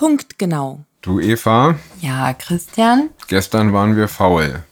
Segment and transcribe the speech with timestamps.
[0.00, 0.80] Punktgenau.
[1.02, 3.10] Du Eva, Ja, Christian?
[3.28, 4.62] gestern waren wir faul.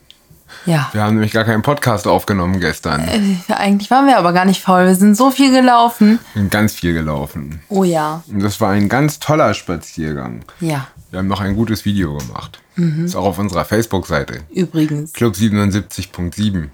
[0.64, 0.88] Ja.
[0.92, 3.06] Wir haben nämlich gar keinen Podcast aufgenommen gestern.
[3.06, 4.86] Äh, Eigentlich waren wir aber gar nicht faul.
[4.86, 6.18] Wir sind so viel gelaufen.
[6.32, 7.60] Wir sind ganz viel gelaufen.
[7.68, 8.22] Oh ja.
[8.26, 10.46] Und das war ein ganz toller Spaziergang.
[10.60, 10.88] Ja.
[11.10, 12.60] Wir haben noch ein gutes Video gemacht.
[12.76, 14.40] Ist auch auf unserer Facebook-Seite.
[14.50, 15.12] Übrigens.
[15.12, 16.68] Club 77.7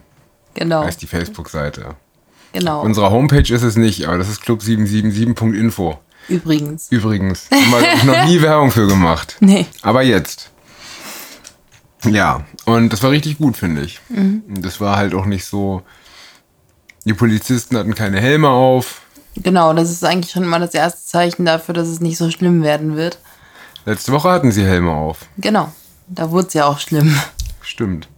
[0.55, 0.84] Genau.
[0.84, 1.96] heißt die Facebook-Seite.
[2.52, 2.82] Genau.
[2.82, 5.98] Unsere Homepage ist es nicht, aber das ist club777.info.
[6.29, 6.86] Übrigens.
[6.91, 9.36] Übrigens, haben wir noch nie Werbung für gemacht.
[9.40, 9.67] Nee.
[9.82, 10.50] Aber jetzt.
[12.04, 14.00] Ja, und das war richtig gut, finde ich.
[14.11, 15.82] Und Das war halt auch nicht so.
[17.07, 19.02] Die Polizisten hatten keine Helme auf.
[19.36, 22.63] Genau, das ist eigentlich schon mal das erste Zeichen dafür, dass es nicht so schlimm
[22.63, 23.18] werden wird.
[23.85, 25.27] Letzte Woche hatten sie Helme auf.
[25.38, 25.72] Genau.
[26.07, 27.14] Da wurde es ja auch schlimm.
[27.61, 28.08] Stimmt.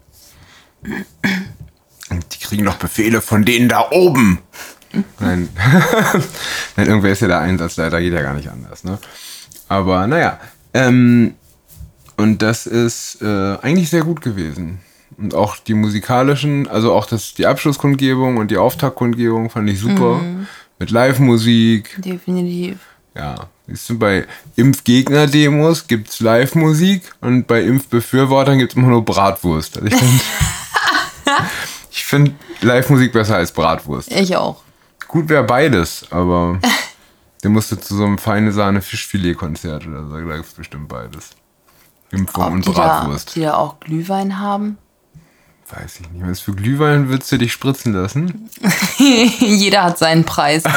[2.10, 4.40] Und die kriegen noch Befehle von denen da oben.
[5.20, 5.48] Nein.
[6.76, 8.98] Nein, irgendwer ist ja der Einsatzleiter, geht ja gar nicht anders, ne?
[9.68, 10.38] Aber naja.
[10.74, 11.34] Ähm,
[12.16, 14.80] und das ist äh, eigentlich sehr gut gewesen.
[15.18, 20.20] Und auch die musikalischen, also auch das, die Abschlusskundgebung und die Auftaktkundgebung fand ich super.
[20.78, 22.02] Mit Live-Musik.
[22.02, 22.78] Definitiv.
[23.14, 23.48] Ja.
[23.66, 24.26] Siehst du, bei
[24.56, 29.78] Impfgegner-Demos gibt's Live-Musik und bei Impfbefürwortern gibt's immer nur Bratwurst.
[29.78, 30.22] Also ich finde
[31.90, 34.12] find Live-Musik besser als Bratwurst.
[34.12, 34.62] Ich auch.
[35.08, 36.58] Gut wäre beides, aber
[37.42, 40.16] der musste zu so einem feine Sahne Fischfilet-Konzert oder so.
[40.16, 41.30] Da gibt's bestimmt beides.
[42.10, 43.34] Impfung und Bratwurst.
[43.34, 44.78] die da auch Glühwein haben?
[45.68, 46.24] Weiß ich nicht.
[46.26, 48.48] Was für Glühwein würdest du dich spritzen lassen?
[48.98, 50.62] Jeder hat seinen Preis.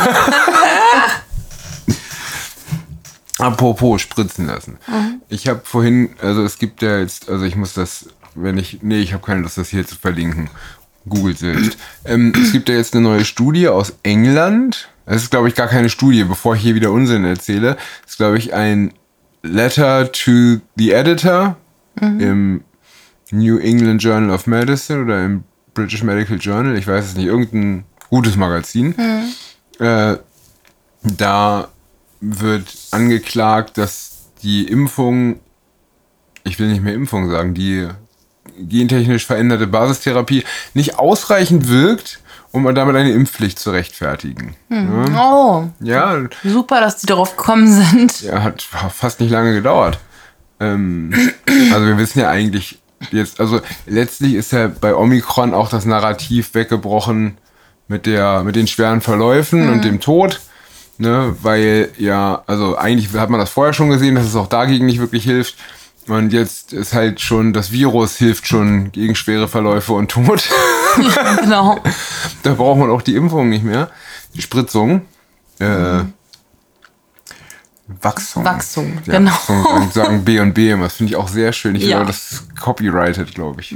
[3.38, 4.80] Apropos spritzen lassen.
[5.30, 9.00] Ich habe vorhin, also es gibt ja jetzt, also ich muss das, wenn ich, nee,
[9.00, 10.50] ich habe keine Lust, das hier zu verlinken.
[11.10, 11.78] Googelt selbst.
[12.06, 14.90] Ähm, es gibt ja jetzt eine neue Studie aus England.
[15.06, 17.78] Es ist, glaube ich, gar keine Studie, bevor ich hier wieder Unsinn erzähle.
[18.06, 18.94] Es ist, glaube ich, ein
[19.42, 21.58] Letter to the Editor
[22.00, 22.64] im
[23.32, 25.44] New England Journal of Medicine oder im
[25.74, 26.78] British Medical Journal.
[26.78, 28.96] Ich weiß es nicht, irgendein gutes Magazin.
[29.80, 30.18] Äh,
[31.04, 31.68] da
[32.22, 35.40] wird angeklagt, dass die Impfung,
[36.44, 37.88] ich will nicht mehr Impfung sagen, die
[38.68, 40.44] gentechnisch veränderte Basistherapie
[40.74, 42.20] nicht ausreichend wirkt,
[42.52, 44.56] um damit eine Impfpflicht zu rechtfertigen.
[45.16, 48.22] Oh, Ja, super, dass die darauf gekommen sind.
[48.22, 50.00] ja, hat fast nicht lange gedauert.
[50.60, 51.14] Ähm,
[51.72, 52.80] also wir wissen ja eigentlich
[53.12, 57.38] jetzt, also letztlich ist ja bei Omikron auch das Narrativ weggebrochen
[57.88, 60.42] mit der, mit den schweren Verläufen und dem Tod.
[61.02, 64.86] Ne, weil ja, also eigentlich hat man das vorher schon gesehen, dass es auch dagegen
[64.86, 65.56] nicht wirklich hilft.
[66.10, 70.44] Und jetzt ist halt schon, das Virus hilft schon gegen schwere Verläufe und Tod.
[71.42, 71.80] Genau.
[72.44, 73.90] da braucht man auch die Impfung nicht mehr.
[74.34, 75.04] Die Spritzung.
[75.60, 76.00] Äh,
[78.02, 78.44] Wachsung.
[78.46, 79.32] Wachsung, ja, genau.
[79.32, 80.84] Wachsung sagen, B und B immer.
[80.86, 81.76] Das finde ich auch sehr schön.
[81.76, 81.98] Ich Ja.
[81.98, 83.76] glaube, das ist copyrighted, glaube ich.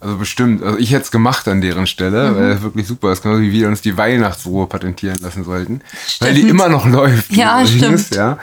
[0.00, 0.62] Also bestimmt.
[0.62, 3.22] Also ich hätte es gemacht an deren Stelle, weil es wirklich super ist.
[3.22, 5.80] Genauso wie wir uns die Weihnachtsruhe patentieren lassen sollten.
[6.20, 6.50] Weil die Stimmt.
[6.50, 7.32] immer noch läuft.
[7.32, 8.14] Ja, stimmt.
[8.14, 8.38] Ja.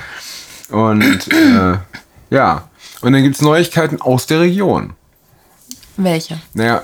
[0.69, 1.77] Und äh,
[2.29, 2.69] ja.
[3.05, 4.93] Und dann gibt's Neuigkeiten aus der Region.
[5.95, 6.39] Welche?
[6.55, 6.81] Naja,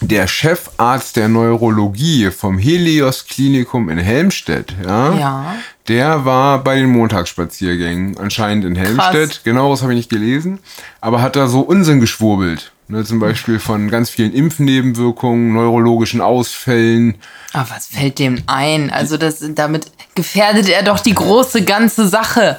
[0.00, 5.54] der Chefarzt der Neurologie vom Helios Klinikum in Helmstedt, ja, Ja.
[5.88, 9.30] der war bei den Montagsspaziergängen anscheinend in Helmstedt.
[9.30, 9.40] Krass.
[9.42, 10.60] Genau, das habe ich nicht gelesen,
[11.00, 12.70] aber hat da so Unsinn geschwurbelt.
[12.86, 17.16] Ne, zum Beispiel von ganz vielen Impfnebenwirkungen, neurologischen Ausfällen.
[17.52, 18.90] Aber was fällt dem ein?
[18.90, 22.58] Also das, damit gefährdet er doch die große ganze Sache.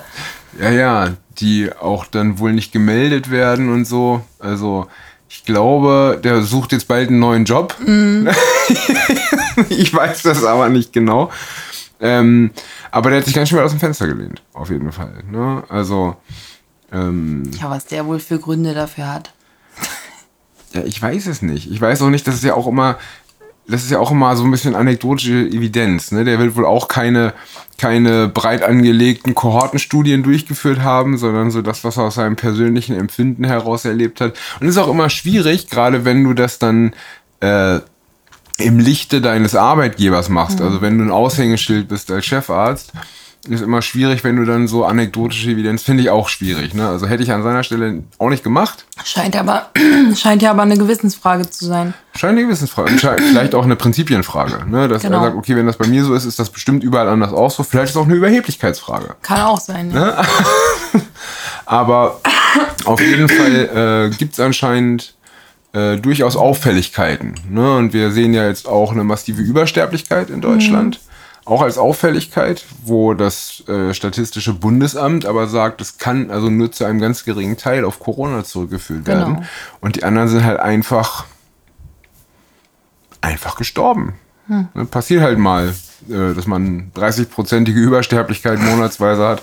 [0.60, 1.10] Ja, ja,
[1.40, 4.22] die auch dann wohl nicht gemeldet werden und so.
[4.40, 4.88] Also,
[5.30, 7.76] ich glaube, der sucht jetzt bald einen neuen Job.
[9.70, 11.32] ich weiß das aber nicht genau.
[12.00, 12.52] Ähm,
[12.92, 15.24] aber der hat sich ganz schön weit aus dem Fenster gelehnt, auf jeden Fall.
[15.30, 15.64] Ne?
[15.68, 16.16] Also,
[16.92, 19.34] ähm, Ja, was der wohl für Gründe dafür hat.
[20.74, 21.70] ja, ich weiß es nicht.
[21.72, 22.98] Ich weiß auch nicht, dass es ja auch immer,
[23.68, 26.12] das ist ja auch immer so ein bisschen anekdotische Evidenz.
[26.12, 26.24] Ne?
[26.24, 27.34] Der wird wohl auch keine,
[27.78, 33.44] keine breit angelegten Kohortenstudien durchgeführt haben, sondern so das, was er aus seinem persönlichen Empfinden
[33.44, 34.38] heraus erlebt hat.
[34.60, 36.94] Und es ist auch immer schwierig, gerade wenn du das dann
[37.40, 37.80] äh,
[38.58, 40.62] im Lichte deines Arbeitgebers machst.
[40.62, 42.92] Also wenn du ein Aushängeschild bist als Chefarzt,
[43.50, 46.74] ist immer schwierig, wenn du dann so anekdotische Evidenz, finde ich auch schwierig.
[46.74, 46.88] Ne?
[46.88, 48.86] Also hätte ich an seiner Stelle auch nicht gemacht.
[49.04, 49.70] Scheint aber,
[50.16, 51.94] scheint ja aber eine Gewissensfrage zu sein.
[52.16, 52.92] Scheint eine Gewissensfrage.
[52.98, 54.66] Vielleicht auch eine Prinzipienfrage.
[54.70, 54.88] Ne?
[54.88, 55.18] Dass Genau.
[55.20, 57.52] er sagt, okay, wenn das bei mir so ist, ist das bestimmt überall anders auch
[57.52, 57.64] so.
[57.64, 59.16] Vielleicht ist es auch eine Überheblichkeitsfrage.
[59.22, 59.92] Kann auch sein.
[59.92, 60.22] Ja.
[61.66, 62.22] Aber
[62.86, 65.16] auf jeden Fall äh, gibt es anscheinend
[65.74, 67.36] äh, durchaus Auffälligkeiten.
[67.50, 67.76] Ne?
[67.76, 71.00] Und wir sehen ja jetzt auch eine massive Übersterblichkeit in Deutschland.
[71.48, 76.84] Auch als Auffälligkeit, wo das äh, Statistische Bundesamt aber sagt, es kann also nur zu
[76.84, 79.20] einem ganz geringen Teil auf Corona zurückgeführt Genau.
[79.20, 79.46] werden.
[79.80, 81.26] Und die anderen sind halt einfach,
[83.22, 84.16] einfach gestorben.
[84.48, 84.68] Hm.
[84.74, 85.74] Ne, Passiert halt mal,
[86.10, 89.42] äh, dass man 30-prozentige Übersterblichkeit monatsweise hat,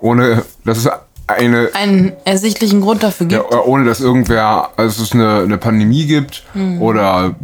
[0.00, 0.88] ohne dass es
[1.32, 3.52] eine Einen ersichtlichen Grund dafür ja, gibt.
[3.52, 6.80] oder ohne dass irgendwer, also es eine, eine Pandemie gibt Hm.
[6.80, 7.34] oder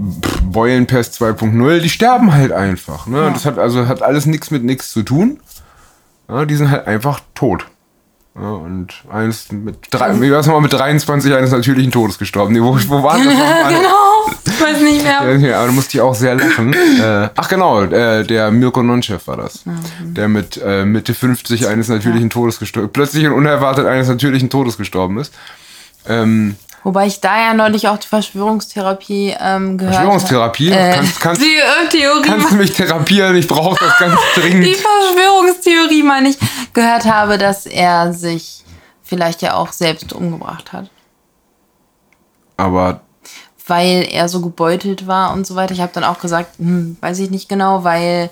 [0.43, 3.06] Beulenpest 2.0, die sterben halt einfach.
[3.06, 3.31] Ne?
[3.33, 5.41] Das hat also hat alles nichts mit nichts zu tun.
[6.29, 7.67] Ja, die sind halt einfach tot.
[8.38, 12.53] Ja, und eines mit drei, wie war's nochmal mit 23 eines natürlichen Todes gestorben.
[12.53, 13.73] Nee, wo, wo war das nochmal?
[13.75, 14.37] genau.
[14.44, 15.37] Ich weiß nicht mehr.
[15.38, 16.73] Ja, aber da musste ich auch sehr lachen.
[17.00, 19.61] äh, ach genau, äh, der Mirko Nonchev war das.
[20.00, 24.77] Der mit äh, Mitte 50 eines natürlichen Todes gestorben, plötzlich und unerwartet eines natürlichen Todes
[24.77, 25.33] gestorben ist.
[26.09, 30.71] Ähm, Wobei ich da ja neulich auch die Verschwörungstherapie ähm, gehört Verschwörungstherapie?
[30.73, 30.81] habe.
[30.83, 33.35] Äh, Kannst- kannst- die äh, Theorie, kannst du mich therapieren?
[33.37, 34.67] Ich brauche das ganz die dringend.
[34.77, 36.38] Verschwörungstheorie, meine ich,
[36.76, 38.62] gehört habe, dass er sich
[39.02, 40.90] vielleicht ja auch selbst umgebracht hat.
[42.56, 43.00] Aber
[43.67, 45.73] weil er so gebeutelt war und so weiter.
[45.73, 48.31] Ich habe dann auch gesagt, hm, weiß ich nicht genau, weil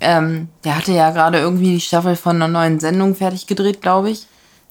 [0.00, 4.10] ähm, der hatte ja gerade irgendwie die Staffel von einer neuen Sendung fertig gedreht, glaube
[4.10, 4.28] ich.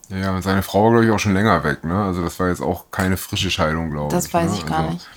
[0.08, 1.84] ja, und seine Frau war, glaube ich, auch schon länger weg.
[1.84, 2.02] Ne?
[2.02, 4.14] Also das war jetzt auch keine frische Scheidung, glaube ich.
[4.14, 4.58] Das weiß ne?
[4.58, 5.08] ich gar also, nicht.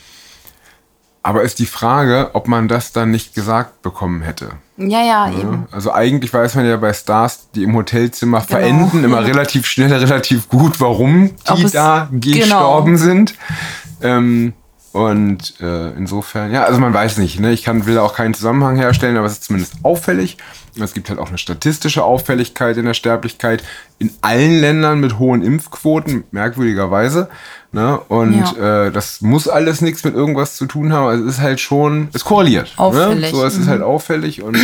[1.25, 4.51] Aber ist die Frage, ob man das dann nicht gesagt bekommen hätte.
[4.77, 5.39] Ja, ja, Ne?
[5.41, 5.67] eben.
[5.71, 8.49] Also eigentlich weiß man ja bei Stars, die im Hotelzimmer Genau.
[8.59, 12.39] verenden, immer relativ schnell, relativ gut, warum die es- da genau.
[12.39, 13.35] gestorben sind.
[14.03, 14.55] Ähm,
[14.93, 17.53] und äh, insofern, ja, also man weiß nicht, ne?
[17.53, 20.37] ich kann, will da auch keinen Zusammenhang herstellen, aber es ist zumindest auffällig.
[20.77, 23.63] Und es gibt halt auch eine statistische Auffälligkeit in der Sterblichkeit
[23.99, 27.29] in allen Ländern mit hohen Impfquoten, merkwürdigerweise.
[27.73, 27.99] Ne?
[28.09, 28.87] Und Ja.
[28.87, 31.07] äh, das muss alles nichts mit irgendwas zu tun haben.
[31.07, 32.75] Also es ist halt schon, es korreliert.
[32.79, 32.85] Ne?
[32.85, 34.59] Auffällig, So, es ist halt auffällig und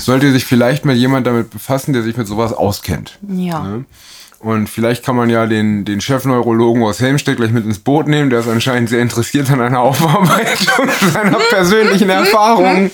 [0.00, 3.18] sollte sich vielleicht mal jemand damit befassen, der sich mit sowas auskennt.
[3.28, 3.62] Ja.
[3.62, 3.84] Ne?
[4.40, 8.30] Und vielleicht kann man ja den, den Chefneurologen aus Helmstedt gleich mit ins Boot nehmen.
[8.30, 12.90] Der ist anscheinend sehr interessiert an einer Aufarbeitung seiner persönlichen Erfahrungen.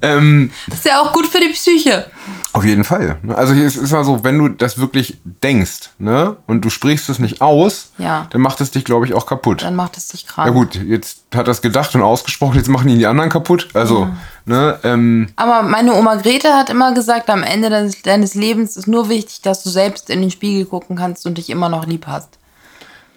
[0.00, 2.06] ähm, Das ist ja auch gut für die Psyche.
[2.52, 3.16] auf jeden Fall.
[3.34, 7.18] Also es ist mal so, wenn du das wirklich denkst ne, und du sprichst es
[7.18, 8.26] nicht aus, Ja.
[8.30, 9.62] dann macht es dich, glaube ich, auch kaputt.
[9.62, 10.46] Dann macht es dich krank.
[10.46, 13.68] Ja gut, jetzt hat er es gedacht und ausgesprochen, jetzt machen ihn die anderen kaputt.
[13.74, 14.08] Also,
[14.44, 18.86] ne, ähm, Aber meine Oma Grete hat immer gesagt, am Ende deines, deines Lebens ist
[18.88, 22.06] nur wichtig, dass du selbst in den Spiegel gucken kannst und dich immer noch lieb
[22.06, 22.38] hast.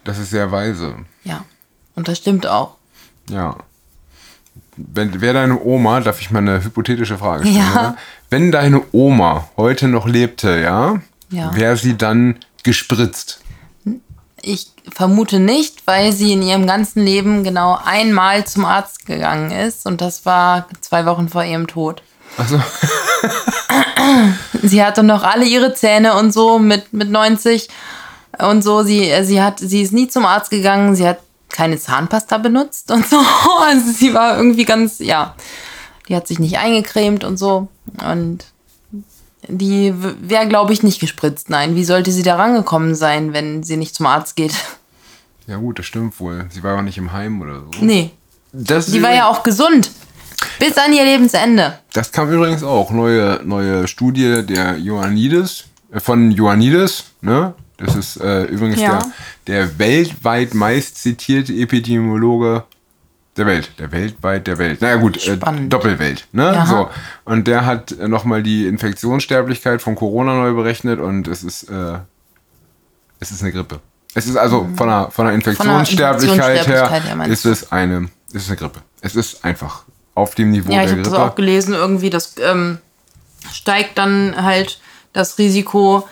[0.03, 0.95] das ist sehr weise.
[1.23, 1.43] Ja.
[1.95, 2.75] Und das stimmt auch.
[3.29, 3.55] Ja.
[4.77, 7.57] Wenn, wäre deine Oma, darf ich mal eine hypothetische Frage stellen?
[7.57, 7.71] Ja.
[7.71, 7.97] Oder?
[8.29, 10.99] Wenn deine Oma heute noch lebte, ja,
[11.29, 11.55] Ja.
[11.55, 13.39] wäre sie dann gespritzt.
[14.47, 19.85] Ich vermute nicht, weil sie in ihrem ganzen Leben genau einmal zum Arzt gegangen ist
[19.87, 22.03] und das war zwei Wochen vor ihrem Tod.
[22.37, 22.61] Also,
[24.61, 27.69] Sie hatte noch alle ihre Zähne und so mit, mit 90
[28.39, 28.83] und so.
[28.83, 31.19] Sie, äh, sie, hat, sie ist nie zum Arzt gegangen, sie hat
[31.49, 33.17] keine Zahnpasta benutzt und so.
[33.61, 35.35] Also sie war irgendwie ganz, ja,
[36.07, 37.67] die hat sich nicht eingecremt und so.
[38.07, 38.45] Und
[39.47, 41.49] die wäre, glaube ich, nicht gespritzt.
[41.49, 44.53] Nein, wie sollte sie da rangekommen sein, wenn sie nicht zum Arzt geht?
[45.47, 46.45] ja gut, das stimmt wohl.
[46.49, 47.69] Sie war ja auch nicht im Heim oder so.
[47.85, 48.11] Nee,
[48.51, 49.91] Das, die war ja auch gesund.
[50.59, 51.79] Bis an ihr Lebensende.
[51.93, 52.91] das kam übrigens auch.
[52.91, 57.53] Neue, neue Studie der Ioannidis, äh, von Ioannidis, ne?
[57.77, 58.99] Das ist äh, übrigens Ja.
[59.47, 62.63] der, der weltweit meist zitierte Epidemiologe
[63.37, 63.71] der Welt.
[63.79, 64.81] Der weltweit der Welt.
[64.81, 65.37] Naja gut, äh.
[65.67, 66.27] Doppelwelt.
[66.31, 66.43] Ne?
[66.43, 66.65] Jaha.
[66.65, 66.89] So.
[67.25, 71.99] Und der hat äh, nochmal die Infektionssterblichkeit von Corona neu berechnet und es ist, äh,
[73.19, 73.79] es ist eine Grippe.
[74.13, 78.09] Es ist also von einer, von einer Infektionssterblichkeit, Infektionssterblichkeit, ja, her, meinst ist es eine,
[78.31, 78.79] ist es eine Grippe.
[79.01, 81.25] Es ist einfach auf dem Niveau Ja, ich der habe das Grippe.
[81.25, 82.77] auch gelesen, irgendwie, das ähm,
[83.51, 84.79] steigt dann halt
[85.11, 86.07] das Risiko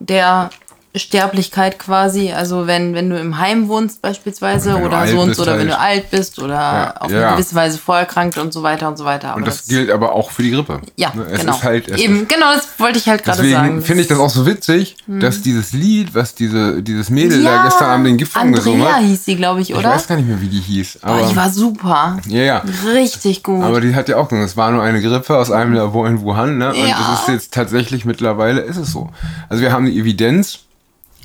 [0.00, 0.50] der
[0.98, 2.32] Sterblichkeit quasi.
[2.32, 5.68] Also wenn, wenn du im Heim wohnst beispielsweise Wenn oder so und so, oder wenn
[5.68, 5.70] halt.
[5.70, 7.26] du alt bist oder auf ja.
[7.28, 9.28] eine gewisse Weise vorerkrankt und so weiter und so weiter.
[9.28, 10.80] Aber Und das, gilt aber auch für die Grippe.
[10.96, 11.52] ja, Ne, es genau.
[11.54, 13.50] ist halt, Eben, ist, genau, das wollte ich halt gerade sagen.
[13.52, 17.56] deswegen finde ich das auch so witzig, dass dieses Lied, was diese, dieses Mädel ja,
[17.58, 19.90] da gestern Abend den Gift gesungen Andrea hat, hieß sie, glaube ich, ich oder?
[19.90, 20.98] weiß gar nicht mehr, wie die hieß.
[21.02, 22.18] Aber, oh, die war super.
[22.26, 22.62] ja, ja.
[22.92, 23.62] Richtig gut.
[23.62, 26.20] Aber die hat ja auch gesagt, es war nur eine Grippe aus einem Labor in
[26.20, 26.70] Wuhan, ne?
[26.70, 27.12] Und Ja.
[27.14, 29.10] es ist jetzt tatsächlich mittlerweile, ist es so.
[29.48, 30.60] Also wir haben die Evidenz,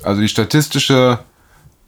[0.04, 1.18] also die statistische,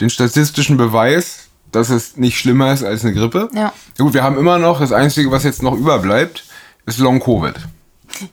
[0.00, 3.49] den statistischen Beweis, dass es nicht schlimmer ist als eine Grippe.
[3.52, 3.73] Ja.
[3.99, 6.44] Gut, wir haben immer noch, das Einzige, was jetzt noch überbleibt,
[6.87, 7.54] ist Long-Covid.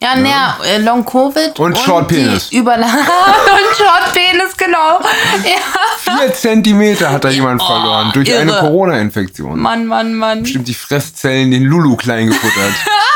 [0.01, 2.51] Ja, naja, äh, Long Covid Und Short Penis.
[2.51, 4.99] Überla und Short Penis, genau.
[5.43, 6.17] Ja.
[6.17, 8.59] Vier Zentimeter hat da jemand verloren durch eine irre.
[8.59, 9.59] Corona-Infektion.
[9.59, 10.43] Mann, Mann, Mann.
[10.43, 12.73] Bestimmt die Fresszellen den Lulu klein gefuttert.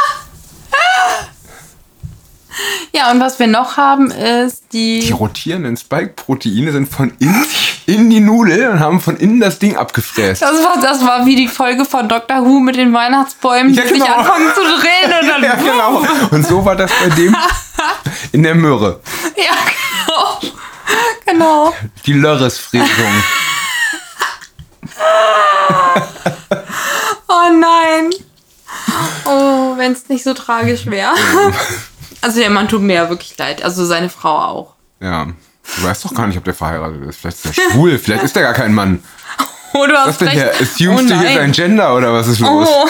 [2.95, 5.01] Ja, und was wir noch haben, ist die.
[5.01, 7.45] Die rotierenden Spike-Proteine sind von innen
[7.87, 10.41] in die Nudel und haben von innen das Ding abgefräst.
[10.41, 12.45] Das war, das war wie die Folge von Dr.
[12.45, 14.05] Who mit den Weihnachtsbäumen, die Ja, genau.
[14.05, 15.43] sich anfangen zu drehen und dann.
[15.43, 16.03] Ja, genau.
[16.31, 17.35] Und so war das bei dem
[18.31, 19.01] in der Möhre.
[19.35, 19.53] Ja,
[20.05, 20.53] genau.
[21.25, 21.73] Genau.
[22.05, 22.87] Die Lörresfräsung.
[27.27, 28.11] Oh nein.
[29.25, 31.11] Oh, wenn es nicht so tragisch wäre.
[32.25, 33.61] Also der Mann tut mir ja wirklich leid.
[33.63, 34.73] Also seine Frau auch.
[34.99, 35.27] Ja.
[35.77, 37.19] Du weißt doch gar nicht, ob der verheiratet ist.
[37.19, 39.03] Vielleicht ist er schwul, vielleicht ist er gar kein Mann.
[39.77, 40.39] Oh, du Was hast denn recht.
[40.39, 40.51] hier?
[40.61, 42.65] Assumest oh, du hier sein Gender oder was ist los?
[42.71, 42.87] Oh,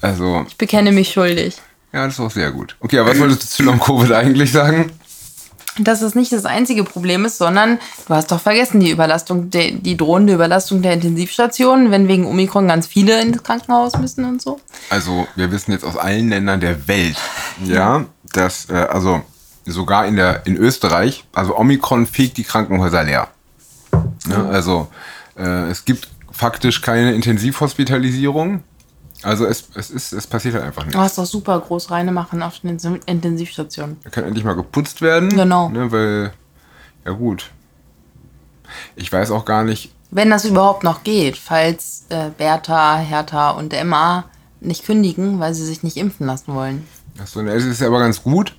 [0.00, 1.56] Also, ich bekenne mich schuldig.
[1.92, 2.74] ja, das ist auch sehr gut.
[2.80, 4.92] Okay, aber was wolltest du zu Long-Covid eigentlich sagen?
[5.80, 9.72] Dass es nicht das einzige Problem ist, sondern du hast doch vergessen, die Überlastung, der,
[9.72, 14.60] die drohende Überlastung der Intensivstationen, wenn wegen Omikron ganz viele ins Krankenhaus müssen und so.
[14.90, 17.16] Also, wir wissen jetzt aus allen Ländern der Welt,
[17.64, 19.22] ja, dass, äh, also
[19.66, 23.28] sogar in, der, in Österreich, also Omikron fegt die Krankenhäuser leer.
[24.26, 24.48] Ne?
[24.50, 24.88] Also,
[25.36, 28.62] äh, es gibt faktisch keine Intensivhospitalisierung.
[29.22, 30.94] Also, es, es, ist, es passiert halt einfach nicht.
[30.94, 33.98] Du hast doch super groß reine machen auf den Intensivstationen.
[34.04, 35.28] Er kann endlich mal geputzt werden.
[35.28, 35.68] Genau.
[35.68, 36.32] Ne, weil,
[37.04, 37.50] ja gut.
[38.96, 43.72] Ich weiß auch gar nicht, Wenn das überhaupt noch geht, falls äh, Bertha, Hertha und
[43.74, 44.24] Emma
[44.60, 46.86] nicht kündigen, weil sie sich nicht impfen lassen wollen.
[47.20, 48.54] Achso, es ist aber ganz gut,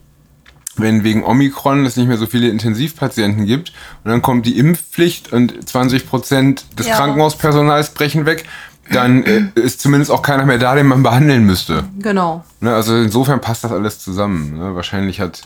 [0.75, 5.31] wenn wegen Omikron es nicht mehr so viele Intensivpatienten gibt und dann kommt die Impfpflicht
[5.33, 6.95] und 20 Prozent des Ja.
[6.95, 8.45] Krankenhauspersonals brechen weg,
[8.91, 11.83] dann äh, ist zumindest auch keiner mehr da, den man behandeln müsste.
[11.99, 12.43] Genau.
[12.59, 14.57] Ne, also insofern passt das alles zusammen.
[14.57, 14.75] Ne?
[14.75, 15.41] Wahrscheinlich hat,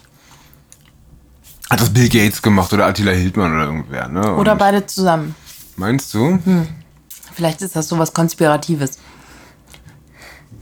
[1.70, 4.08] hat das Bill Gates gemacht oder Attila Hildmann oder irgendwer.
[4.08, 4.36] Ne?
[4.36, 5.36] Oder beide zusammen.
[5.76, 6.40] Meinst du?
[7.34, 9.00] Vielleicht ist das sowas Konspiratives.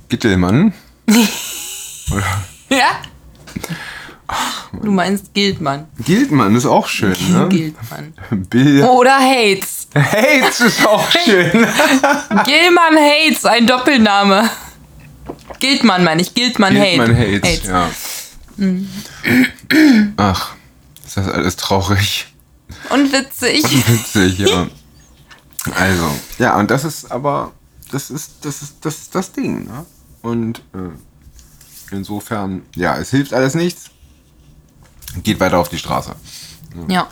[0.10, 0.74] Gittelmann?
[2.70, 3.02] Ja?
[4.82, 5.88] Du meinst Gildmann.
[6.04, 7.48] Gildmann ist auch schön, ne?
[7.50, 8.14] Gildmann.
[8.50, 9.88] Bill Oder Hates.
[9.96, 11.52] Hates ist auch schön.
[11.52, 14.50] Gilman Hates, ein Doppelname.
[15.60, 17.06] Gildmann meine ich, Gildmann Hates.
[17.06, 17.90] Gildmann Hates, ja.
[18.58, 18.90] Mhm.
[20.18, 20.56] Ach,
[21.06, 22.28] ist das alles traurig.
[22.90, 23.64] Und witzig.
[23.88, 24.68] Witzig, ja.
[25.80, 27.54] Also, ja, und das ist aber,
[27.90, 29.86] das ist, das ist, das ist das Ding, ne?
[30.22, 33.90] Und äh, insofern, ja, es hilft alles nichts.
[35.22, 36.16] Geht weiter auf die Straße.
[36.88, 37.08] Ja.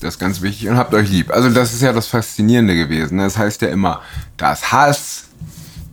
[0.00, 1.30] Das ist ganz wichtig und habt euch lieb.
[1.30, 3.16] Also das ist ja das Faszinierende gewesen.
[3.16, 3.24] ne?
[3.24, 4.02] Das heißt ja immer,
[4.36, 5.24] da ist Hass,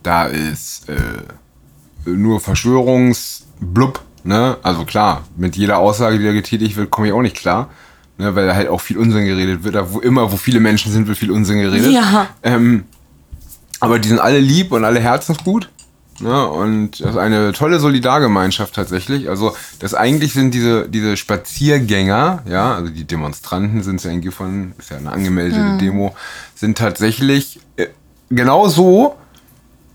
[0.04, 4.02] da ist äh, nur Verschwörungsblub.
[4.24, 4.58] Ne?
[4.64, 7.70] Also klar, mit jeder Aussage, die da getätigt wird, komme ich auch nicht klar.
[8.18, 8.36] Ne?
[8.36, 9.76] Weil da halt auch viel Unsinn geredet wird.
[9.76, 11.92] Da wo immer, wo viele Menschen sind, wird viel Unsinn geredet.
[11.92, 12.28] Ja.
[12.44, 12.86] Ähm,
[13.80, 15.70] aber die sind alle lieb und alle herzensgut.
[16.22, 16.48] Ne?
[16.48, 19.30] Und das ist eine tolle Solidargemeinschaft tatsächlich.
[19.30, 24.74] Also das eigentlich sind diese, diese Spaziergänger, ja, also die Demonstranten sind ja eigentlich von,
[24.78, 26.16] ist ja eine angemeldete Demo,
[26.56, 27.88] sind tatsächlich äh,
[28.30, 29.16] genauso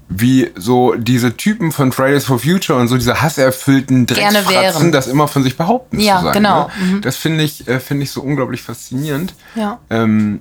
[0.08, 5.26] wie so diese Typen von Fridays for Future und so diese hasserfüllten Drecksfratzen, das immer
[5.26, 6.32] von sich behaupten Ja, zu sein.
[6.34, 6.70] genau.
[6.80, 7.00] Ne?
[7.00, 9.34] Das finde ich, äh, finde ich so unglaublich faszinierend.
[9.56, 9.80] Ja.
[9.90, 10.40] Ähm,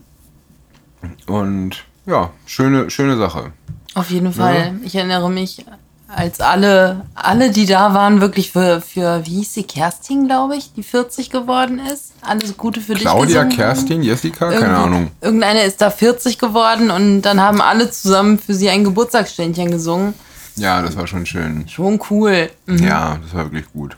[1.26, 3.54] und ja, schöne, schöne Sache.
[3.96, 4.76] Auf jeden Fall.
[4.84, 5.66] Ich erinnere mich,
[6.08, 10.72] als alle, alle, die da waren, wirklich für, für wie hieß sie, Kerstin, glaube ich,
[10.74, 12.14] die 40 geworden ist.
[12.22, 13.34] Alles Gute für Claudia, dich.
[13.34, 13.50] gesungen.
[13.56, 15.12] Kerstin, Jessica, keine Irgendwo- Ahnung.
[15.22, 20.14] Irgendeine ist da 40 geworden und dann haben alle zusammen für sie ein Geburtstagsständchen gesungen.
[20.58, 21.68] Ja, das war schon schön.
[21.68, 22.50] Schon cool.
[22.66, 22.84] Mhm.
[22.84, 23.98] Ja, das war wirklich gut.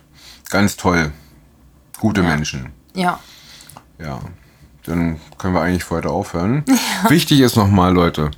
[0.49, 1.11] Ganz toll.
[1.99, 2.69] Gute Menschen.
[2.95, 3.19] Ja.
[3.99, 4.19] Ja.
[4.85, 6.63] Dann können wir eigentlich für heute aufhören.
[7.09, 8.31] Wichtig ist nochmal, Leute.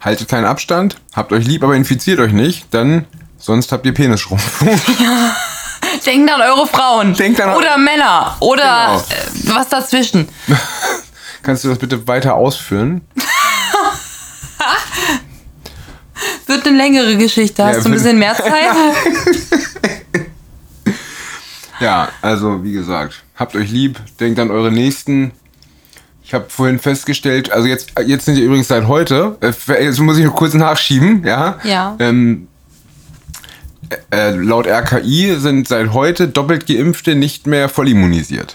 [0.00, 3.04] Haltet keinen Abstand, habt euch lieb, aber infiziert euch nicht, dann
[3.38, 4.68] sonst habt ihr Penisschrumpfung.
[6.06, 7.14] Denkt an eure Frauen.
[7.14, 8.36] Denkt an- oder Männer.
[8.40, 8.98] Oder Genau.
[8.98, 10.28] äh, was dazwischen.
[11.42, 13.00] Kannst du das bitte weiter ausführen?
[16.46, 17.64] Wird eine längere Geschichte.
[17.64, 18.70] Hast Ja, du ein bisschen mehr Zeit?
[21.80, 25.30] Ja, also wie gesagt, habt euch lieb, denkt an eure Nächsten.
[26.28, 30.18] Ich habe vorhin festgestellt, also jetzt, jetzt sind ihr übrigens seit heute, äh, jetzt muss
[30.18, 31.58] ich noch kurz nachschieben, ja?
[31.64, 31.96] Ja.
[32.00, 32.48] Ähm,
[34.10, 38.52] äh, laut RKI sind seit heute doppelt Geimpfte nicht mehr voll immunisiert.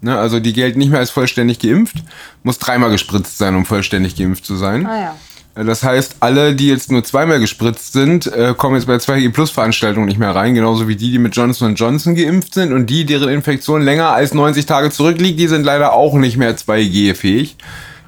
[0.00, 1.98] Ne, also die gelten nicht mehr als vollständig geimpft,
[2.42, 4.84] muss dreimal gespritzt sein, um vollständig geimpft zu sein.
[4.84, 5.16] Ah ja.
[5.64, 9.50] Das heißt, alle, die jetzt nur zweimal gespritzt sind, äh, kommen jetzt bei 2G Plus
[9.50, 13.04] Veranstaltungen nicht mehr rein, genauso wie die, die mit Johnson Johnson geimpft sind und die,
[13.04, 17.56] deren Infektion länger als 90 Tage zurückliegt, die sind leider auch nicht mehr 2G fähig.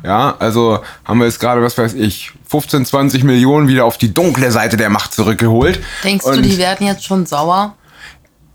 [0.04, 4.14] Ja, also haben wir jetzt gerade, was weiß ich, 15, 20 Millionen wieder auf die
[4.14, 5.80] dunkle Seite der Macht zurückgeholt.
[6.04, 7.75] Denkst Und du, die werden jetzt schon sauer?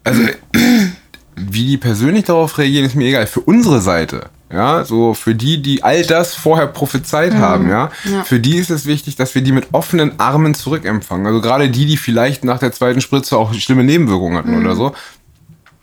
[0.03, 0.21] Also,
[1.35, 3.27] wie die persönlich darauf reagieren, ist mir egal.
[3.27, 7.39] Für unsere Seite, ja, so für die, die all das vorher prophezeit mhm.
[7.39, 11.25] haben, ja, ja, für die ist es wichtig, dass wir die mit offenen Armen zurückempfangen.
[11.25, 14.65] Also gerade die, die vielleicht nach der zweiten Spritze auch schlimme Nebenwirkungen hatten mhm.
[14.65, 14.93] oder so,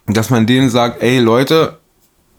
[0.06, 1.78] dass man denen sagt, ey Leute,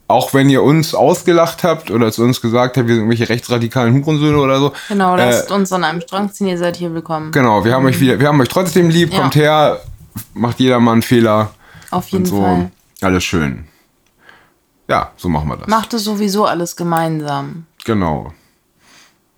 [0.08, 3.94] auch wenn ihr uns ausgelacht habt oder zu uns gesagt habt, wir sind irgendwelche rechtsradikalen
[3.94, 4.74] Hurensöhne oder so.
[4.88, 7.32] Genau, lasst äh, uns an einem Strang ziehen, ihr seid hier willkommen.
[7.32, 7.90] Genau, wir haben mhm.
[7.90, 9.20] euch wieder, wir haben euch trotzdem lieb, ja.
[9.20, 9.82] kommt her,
[10.34, 11.52] macht jeder mal einen Fehler.
[11.92, 12.42] Auf jeden so.
[12.42, 12.72] Fall.
[13.02, 13.66] Alles schön.
[14.88, 15.68] Ja, so machen wir das.
[15.68, 17.66] Macht es sowieso alles gemeinsam.
[17.86, 18.34] Genau.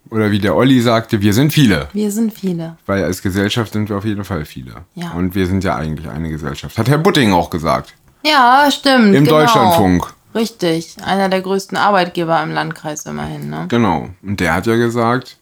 [0.09, 1.87] Oder wie der Olli sagte, wir sind viele.
[1.93, 2.77] Wir sind viele.
[2.85, 4.73] Weil als Gesellschaft sind wir auf jeden Fall viele.
[4.93, 5.11] Ja.
[5.11, 6.77] Und wir sind ja eigentlich eine Gesellschaft.
[6.77, 7.93] Hat Herr Butting auch gesagt.
[8.23, 9.15] Ja, stimmt.
[9.15, 9.39] Im genau.
[9.39, 10.13] Deutschlandfunk.
[10.33, 13.49] Richtig, einer der größten Arbeitgeber im Landkreis immerhin.
[13.49, 13.65] Ne?
[13.69, 14.09] Genau.
[14.21, 15.37] Und der hat ja gesagt,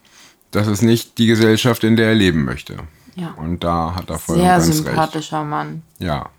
[0.52, 2.78] das ist nicht die Gesellschaft, in der er leben möchte.
[3.16, 3.34] Ja.
[3.38, 5.50] Und da hat er voll Sehr ganz sympathischer recht.
[5.50, 5.82] Mann.
[5.98, 6.30] Ja.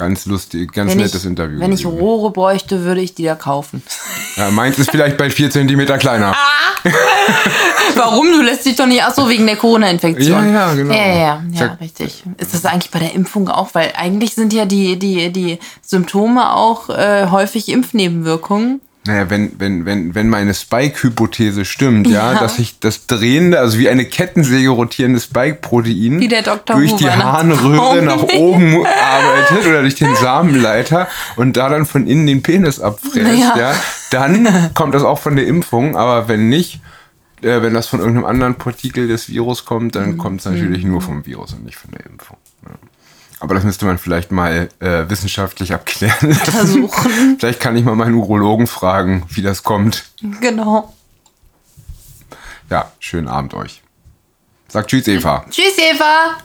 [0.00, 1.60] Ganz lustig, ganz wenn nettes ich, Interview.
[1.60, 3.82] Wenn ich Rohre bräuchte, würde ich die da kaufen.
[4.36, 6.34] Ja, meins ist vielleicht bei 4 cm kleiner.
[6.34, 6.88] Ah!
[7.94, 8.32] Warum?
[8.32, 9.04] Du lässt dich doch nicht.
[9.04, 10.52] Achso, wegen der Corona-Infektion.
[10.54, 10.94] Ja, ja, genau.
[10.94, 12.24] Ja, ja, ja, ja richtig.
[12.38, 13.74] Ist das eigentlich bei der Impfung auch?
[13.74, 18.80] Weil eigentlich sind ja die, die, die Symptome auch äh, häufig Impfnebenwirkungen.
[19.10, 23.76] Naja, wenn, wenn, wenn, wenn meine Spike-Hypothese stimmt, ja, ja, dass sich das drehende, also
[23.76, 26.20] wie eine Kettensäge rotierende Spike-Protein
[26.66, 32.28] durch die Harnröhre nach oben arbeitet oder durch den Samenleiter und da dann von innen
[32.28, 33.58] den Penis abfräst, ja.
[33.58, 33.74] ja,
[34.10, 36.80] dann kommt das auch von der Impfung, aber wenn nicht,
[37.42, 40.18] äh, wenn das von irgendeinem anderen Partikel des Virus kommt, dann mhm.
[40.18, 42.36] kommt es natürlich nur vom Virus und nicht von der Impfung.
[43.40, 46.34] Aber das müsste man vielleicht mal äh, wissenschaftlich abklären.
[46.34, 47.36] Versuchen.
[47.38, 50.04] vielleicht kann ich mal meinen Urologen fragen, wie das kommt.
[50.40, 50.94] Genau.
[52.68, 53.82] Ja, schönen Abend euch.
[54.68, 55.44] Sagt Tschüss, Eva.
[55.50, 56.36] Tschüss, Eva.